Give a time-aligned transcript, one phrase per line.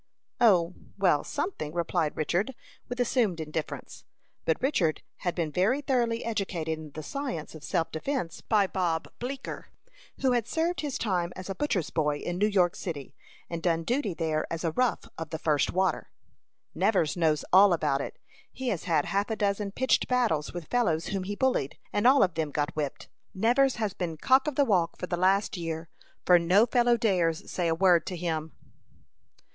[0.39, 2.55] "O, well, something," replied Richard,
[2.89, 4.03] with assumed indifference.
[4.45, 9.09] But Richard had been very thoroughly educated in the science of self defence by Bob
[9.19, 9.67] Bleeker,
[10.21, 13.13] who had served his time as a butcher's boy in New York city,
[13.47, 16.09] and done duty there as a rough of the first water.
[16.73, 18.17] "Nevers knows all about it.
[18.51, 22.23] He has had half a dozen pitched battles with fellows whom he bullied, and all
[22.23, 23.07] of them got whipped.
[23.35, 25.89] Nevers has been 'cock of the walk' for the last year,
[26.25, 28.53] for no fellow dares say a word to him."